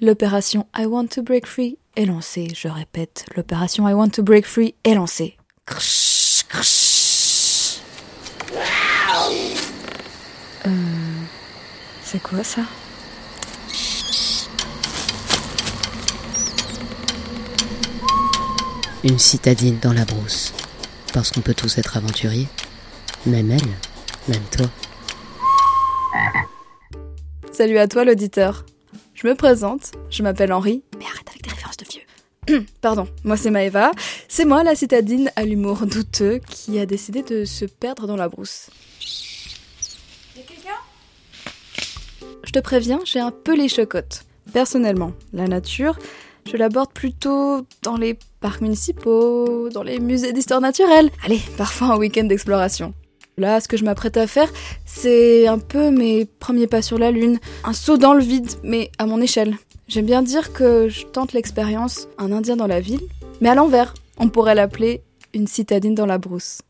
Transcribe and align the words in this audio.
L'opération 0.00 0.64
I 0.76 0.86
Want 0.86 1.08
to 1.08 1.22
Break 1.22 1.44
Free 1.44 1.76
est 1.96 2.04
lancée. 2.04 2.46
Je 2.54 2.68
répète, 2.68 3.24
l'opération 3.34 3.88
I 3.88 3.94
Want 3.94 4.10
to 4.10 4.22
Break 4.22 4.46
Free 4.46 4.76
est 4.84 4.94
lancée. 4.94 5.36
Crsh, 5.66 6.44
crsh. 6.48 7.80
Euh, 10.66 10.70
c'est 12.04 12.22
quoi 12.22 12.44
ça? 12.44 12.62
Une 19.02 19.18
citadine 19.18 19.80
dans 19.82 19.92
la 19.92 20.04
brousse. 20.04 20.52
Parce 21.12 21.32
qu'on 21.32 21.40
peut 21.40 21.54
tous 21.54 21.76
être 21.76 21.96
aventuriers. 21.96 22.46
Même 23.26 23.50
elle, 23.50 23.68
même 24.28 24.44
toi. 24.56 24.66
Salut 27.50 27.78
à 27.78 27.88
toi 27.88 28.04
l'auditeur. 28.04 28.64
Je 29.20 29.26
me 29.26 29.34
présente, 29.34 29.90
je 30.10 30.22
m'appelle 30.22 30.52
Henri, 30.52 30.84
mais 30.96 31.04
arrête 31.04 31.28
avec 31.28 31.42
des 31.42 31.50
références 31.50 31.76
de 31.76 31.86
vieux. 31.90 32.64
Pardon, 32.80 33.08
moi 33.24 33.36
c'est 33.36 33.50
Maëva, 33.50 33.90
c'est 34.28 34.44
moi 34.44 34.62
la 34.62 34.76
citadine 34.76 35.32
à 35.34 35.42
l'humour 35.42 35.86
douteux 35.86 36.38
qui 36.48 36.78
a 36.78 36.86
décidé 36.86 37.24
de 37.24 37.44
se 37.44 37.64
perdre 37.64 38.06
dans 38.06 38.14
la 38.14 38.28
brousse. 38.28 38.70
Y'a 40.36 40.44
quelqu'un? 40.44 40.78
Je 42.44 42.52
te 42.52 42.60
préviens, 42.60 43.00
j'ai 43.04 43.18
un 43.18 43.32
peu 43.32 43.56
les 43.56 43.68
chocottes. 43.68 44.22
Personnellement, 44.52 45.10
la 45.32 45.48
nature, 45.48 45.98
je 46.46 46.56
l'aborde 46.56 46.92
plutôt 46.92 47.66
dans 47.82 47.96
les 47.96 48.16
parcs 48.38 48.60
municipaux, 48.60 49.68
dans 49.70 49.82
les 49.82 49.98
musées 49.98 50.32
d'histoire 50.32 50.60
naturelle. 50.60 51.10
Allez, 51.24 51.40
parfois 51.56 51.88
un 51.88 51.96
week-end 51.96 52.22
d'exploration. 52.22 52.94
Là, 53.38 53.60
ce 53.60 53.68
que 53.68 53.76
je 53.76 53.84
m'apprête 53.84 54.16
à 54.16 54.26
faire, 54.26 54.52
c'est 54.84 55.46
un 55.46 55.60
peu 55.60 55.90
mes 55.90 56.24
premiers 56.24 56.66
pas 56.66 56.82
sur 56.82 56.98
la 56.98 57.12
Lune. 57.12 57.38
Un 57.62 57.72
saut 57.72 57.96
dans 57.96 58.12
le 58.12 58.20
vide, 58.20 58.50
mais 58.64 58.90
à 58.98 59.06
mon 59.06 59.20
échelle. 59.20 59.56
J'aime 59.86 60.06
bien 60.06 60.22
dire 60.22 60.52
que 60.52 60.88
je 60.88 61.06
tente 61.06 61.32
l'expérience 61.32 62.08
un 62.18 62.32
Indien 62.32 62.56
dans 62.56 62.66
la 62.66 62.80
ville, 62.80 63.00
mais 63.40 63.48
à 63.48 63.54
l'envers. 63.54 63.94
On 64.18 64.28
pourrait 64.28 64.56
l'appeler 64.56 65.02
une 65.34 65.46
citadine 65.46 65.94
dans 65.94 66.04
la 66.04 66.18
brousse. 66.18 66.62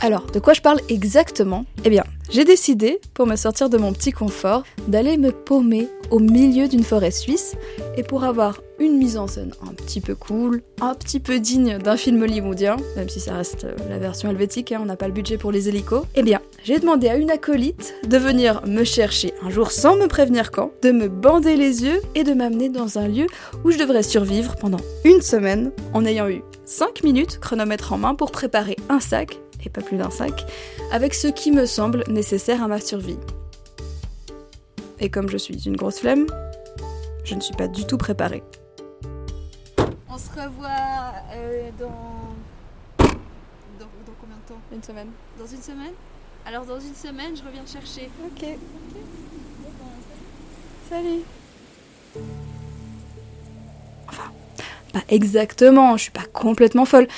Alors, 0.00 0.26
de 0.26 0.38
quoi 0.38 0.52
je 0.52 0.60
parle 0.60 0.80
exactement? 0.90 1.64
Eh 1.84 1.90
bien, 1.90 2.04
j'ai 2.30 2.44
décidé, 2.44 3.00
pour 3.14 3.26
me 3.26 3.36
sortir 3.36 3.70
de 3.70 3.78
mon 3.78 3.94
petit 3.94 4.12
confort, 4.12 4.64
d'aller 4.86 5.16
me 5.16 5.32
paumer 5.32 5.88
au 6.10 6.18
milieu 6.18 6.68
d'une 6.68 6.84
forêt 6.84 7.10
suisse, 7.10 7.54
et 7.96 8.02
pour 8.02 8.24
avoir 8.24 8.60
une 8.78 8.96
mise 8.98 9.16
en 9.16 9.26
scène 9.26 9.52
un 9.66 9.72
petit 9.72 10.00
peu 10.00 10.14
cool, 10.14 10.62
un 10.80 10.94
petit 10.94 11.20
peu 11.20 11.38
digne 11.38 11.78
d'un 11.78 11.96
film 11.96 12.22
hollywoodien, 12.22 12.76
même 12.96 13.08
si 13.08 13.20
ça 13.20 13.34
reste 13.34 13.64
euh, 13.64 13.74
la 13.88 13.98
version 13.98 14.30
helvétique, 14.30 14.72
hein, 14.72 14.80
on 14.82 14.86
n'a 14.86 14.96
pas 14.96 15.06
le 15.06 15.12
budget 15.12 15.38
pour 15.38 15.52
les 15.52 15.68
hélicos, 15.68 16.04
eh 16.14 16.22
bien, 16.22 16.40
j'ai 16.64 16.78
demandé 16.78 17.08
à 17.08 17.16
une 17.16 17.30
acolyte 17.30 17.94
de 18.08 18.16
venir 18.16 18.62
me 18.66 18.84
chercher 18.84 19.32
un 19.42 19.50
jour 19.50 19.70
sans 19.70 19.96
me 19.96 20.06
prévenir 20.06 20.50
quand, 20.50 20.72
de 20.82 20.90
me 20.90 21.08
bander 21.08 21.56
les 21.56 21.84
yeux 21.84 22.00
et 22.14 22.24
de 22.24 22.34
m'amener 22.34 22.68
dans 22.68 22.98
un 22.98 23.08
lieu 23.08 23.26
où 23.64 23.70
je 23.70 23.78
devrais 23.78 24.02
survivre 24.02 24.56
pendant 24.56 24.80
une 25.04 25.20
semaine 25.20 25.72
en 25.92 26.04
ayant 26.04 26.28
eu 26.28 26.42
5 26.64 27.04
minutes, 27.04 27.38
chronomètre 27.38 27.92
en 27.92 27.98
main, 27.98 28.14
pour 28.14 28.32
préparer 28.32 28.76
un 28.88 29.00
sac, 29.00 29.38
et 29.64 29.70
pas 29.70 29.82
plus 29.82 29.96
d'un 29.96 30.10
sac, 30.10 30.44
avec 30.90 31.14
ce 31.14 31.28
qui 31.28 31.52
me 31.52 31.66
semble 31.66 32.04
nécessaire 32.08 32.62
à 32.62 32.68
ma 32.68 32.80
survie. 32.80 33.18
Et 35.00 35.10
comme 35.10 35.28
je 35.28 35.36
suis 35.36 35.66
une 35.66 35.76
grosse 35.76 35.98
flemme, 35.98 36.26
je 37.24 37.34
ne 37.34 37.40
suis 37.40 37.54
pas 37.54 37.68
du 37.68 37.86
tout 37.86 37.98
préparée. 37.98 38.42
On 40.14 40.18
se 40.18 40.30
revoit 40.30 41.12
euh, 41.32 41.70
dans... 41.76 41.88
dans... 42.98 43.04
dans 43.80 44.14
combien 44.20 44.36
de 44.36 44.48
temps? 44.48 44.60
Une 44.72 44.80
semaine. 44.80 45.08
Dans 45.36 45.46
une 45.46 45.60
semaine? 45.60 45.92
Alors 46.46 46.64
dans 46.64 46.78
une 46.78 46.94
semaine, 46.94 47.36
je 47.36 47.42
reviens 47.42 47.64
te 47.64 47.70
chercher. 47.70 48.08
Ok. 48.24 48.46
Salut. 50.88 51.22
Enfin, 54.06 54.30
pas 54.92 55.02
exactement, 55.08 55.96
je 55.96 56.02
suis 56.02 56.12
pas 56.12 56.26
complètement 56.32 56.84
folle. 56.84 57.08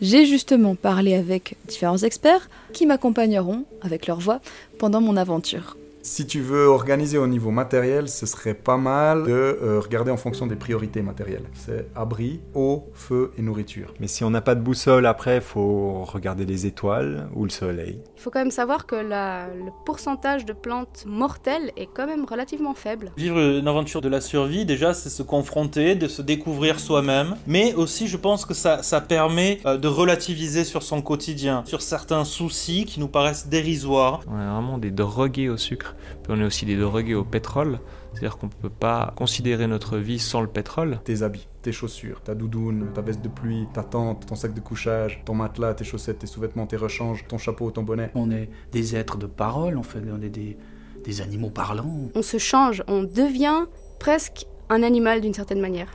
J'ai 0.00 0.24
justement 0.24 0.76
parlé 0.76 1.16
avec 1.16 1.56
différents 1.66 1.98
experts 1.98 2.48
qui 2.72 2.86
m'accompagneront 2.86 3.64
avec 3.82 4.06
leur 4.06 4.20
voix 4.20 4.38
pendant 4.78 5.00
mon 5.00 5.16
aventure. 5.16 5.76
Si 6.06 6.26
tu 6.26 6.42
veux 6.42 6.66
organiser 6.66 7.16
au 7.16 7.26
niveau 7.26 7.50
matériel, 7.50 8.10
ce 8.10 8.26
serait 8.26 8.52
pas 8.52 8.76
mal 8.76 9.22
de 9.24 9.32
euh, 9.32 9.80
regarder 9.80 10.10
en 10.10 10.18
fonction 10.18 10.46
des 10.46 10.54
priorités 10.54 11.00
matérielles. 11.00 11.44
C'est 11.54 11.86
abri, 11.96 12.40
eau, 12.52 12.90
feu 12.92 13.32
et 13.38 13.42
nourriture. 13.42 13.94
Mais 14.00 14.06
si 14.06 14.22
on 14.22 14.28
n'a 14.28 14.42
pas 14.42 14.54
de 14.54 14.60
boussole, 14.60 15.06
après, 15.06 15.40
faut 15.40 16.04
regarder 16.04 16.44
les 16.44 16.66
étoiles 16.66 17.30
ou 17.34 17.44
le 17.44 17.50
soleil. 17.50 18.02
Il 18.18 18.20
faut 18.20 18.28
quand 18.30 18.40
même 18.40 18.50
savoir 18.50 18.84
que 18.84 18.96
la- 18.96 19.46
le 19.46 19.70
pourcentage 19.86 20.44
de 20.44 20.52
plantes 20.52 21.04
mortelles 21.06 21.72
est 21.78 21.88
quand 21.94 22.06
même 22.06 22.26
relativement 22.26 22.74
faible. 22.74 23.10
Vivre 23.16 23.38
une 23.38 23.66
aventure 23.66 24.02
de 24.02 24.10
la 24.10 24.20
survie, 24.20 24.66
déjà, 24.66 24.92
c'est 24.92 25.08
se 25.08 25.22
confronter, 25.22 25.94
de 25.94 26.06
se 26.06 26.20
découvrir 26.20 26.80
soi-même. 26.80 27.36
Mais 27.46 27.72
aussi, 27.76 28.08
je 28.08 28.18
pense 28.18 28.44
que 28.44 28.52
ça, 28.52 28.82
ça 28.82 29.00
permet 29.00 29.58
euh, 29.64 29.78
de 29.78 29.88
relativiser 29.88 30.64
sur 30.64 30.82
son 30.82 31.00
quotidien, 31.00 31.62
sur 31.64 31.80
certains 31.80 32.24
soucis 32.26 32.84
qui 32.84 33.00
nous 33.00 33.08
paraissent 33.08 33.46
dérisoires. 33.48 34.20
On 34.30 34.34
est 34.38 34.44
vraiment 34.52 34.76
des 34.76 34.90
drogués 34.90 35.48
au 35.48 35.56
sucre. 35.56 35.92
Puis 36.22 36.32
on 36.32 36.40
est 36.40 36.44
aussi 36.44 36.66
des 36.66 36.76
drogués 36.76 37.14
au 37.14 37.24
pétrole. 37.24 37.80
C'est-à-dire 38.12 38.36
qu'on 38.36 38.46
ne 38.46 38.52
peut 38.52 38.70
pas 38.70 39.12
considérer 39.16 39.66
notre 39.66 39.98
vie 39.98 40.18
sans 40.18 40.40
le 40.40 40.46
pétrole. 40.46 41.00
Tes 41.04 41.22
habits, 41.22 41.48
tes 41.62 41.72
chaussures, 41.72 42.22
ta 42.22 42.34
doudoune, 42.34 42.88
ta 42.94 43.00
veste 43.00 43.22
de 43.22 43.28
pluie, 43.28 43.66
ta 43.72 43.82
tente, 43.82 44.26
ton 44.26 44.34
sac 44.34 44.54
de 44.54 44.60
couchage, 44.60 45.22
ton 45.24 45.34
matelas, 45.34 45.74
tes 45.74 45.84
chaussettes, 45.84 46.20
tes 46.20 46.26
sous-vêtements, 46.26 46.66
tes 46.66 46.76
rechanges, 46.76 47.24
ton 47.28 47.38
chapeau, 47.38 47.70
ton 47.70 47.82
bonnet. 47.82 48.10
On 48.14 48.30
est 48.30 48.48
des 48.72 48.96
êtres 48.96 49.18
de 49.18 49.26
parole, 49.26 49.76
on, 49.76 49.82
fait, 49.82 50.00
on 50.12 50.22
est 50.22 50.28
des, 50.28 50.56
des 51.04 51.20
animaux 51.20 51.50
parlants. 51.50 52.08
On 52.14 52.22
se 52.22 52.38
change, 52.38 52.82
on 52.86 53.02
devient 53.02 53.66
presque 53.98 54.46
un 54.70 54.82
animal 54.82 55.20
d'une 55.20 55.34
certaine 55.34 55.60
manière. 55.60 55.88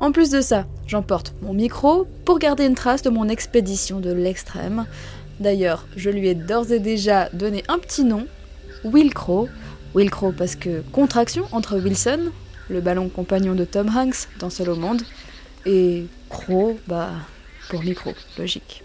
En 0.00 0.12
plus 0.12 0.30
de 0.30 0.40
ça, 0.40 0.66
j'emporte 0.86 1.34
mon 1.40 1.54
micro 1.54 2.06
pour 2.26 2.38
garder 2.38 2.66
une 2.66 2.74
trace 2.74 3.02
de 3.02 3.10
mon 3.10 3.28
expédition 3.28 4.00
de 4.00 4.12
l'extrême. 4.12 4.86
D'ailleurs, 5.44 5.84
je 5.94 6.08
lui 6.08 6.28
ai 6.28 6.34
d'ores 6.34 6.72
et 6.72 6.78
déjà 6.78 7.28
donné 7.34 7.64
un 7.68 7.78
petit 7.78 8.02
nom, 8.02 8.26
Wilcrow. 8.82 9.46
Wilcrow 9.94 10.32
parce 10.32 10.56
que 10.56 10.82
contraction 10.90 11.44
entre 11.52 11.78
Wilson, 11.78 12.32
le 12.70 12.80
ballon 12.80 13.10
compagnon 13.10 13.54
de 13.54 13.66
Tom 13.66 13.90
Hanks 13.94 14.26
dans 14.38 14.48
Seul 14.48 14.70
au 14.70 14.76
monde, 14.76 15.02
et 15.66 16.06
Crow, 16.30 16.78
bah, 16.86 17.10
pour 17.68 17.82
micro, 17.84 18.12
logique. 18.38 18.82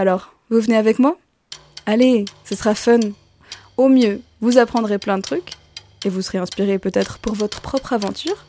Alors, 0.00 0.32
vous 0.48 0.62
venez 0.62 0.78
avec 0.78 0.98
moi? 0.98 1.18
Allez, 1.84 2.24
ce 2.46 2.54
sera 2.54 2.74
fun. 2.74 3.00
Au 3.76 3.90
mieux, 3.90 4.22
vous 4.40 4.56
apprendrez 4.56 4.96
plein 4.96 5.18
de 5.18 5.22
trucs, 5.22 5.50
et 6.06 6.08
vous 6.08 6.22
serez 6.22 6.38
inspiré 6.38 6.78
peut-être 6.78 7.18
pour 7.18 7.34
votre 7.34 7.60
propre 7.60 7.92
aventure. 7.92 8.46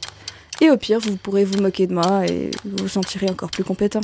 Et 0.61 0.71
au 0.71 0.77
pire, 0.77 1.01
vous 1.01 1.17
pourrez 1.17 1.43
vous 1.43 1.61
moquer 1.61 1.87
de 1.87 1.93
moi 1.93 2.25
et 2.25 2.51
vous 2.63 2.83
vous 2.83 2.87
sentirez 2.87 3.29
encore 3.29 3.51
plus 3.51 3.65
compétent. 3.65 3.99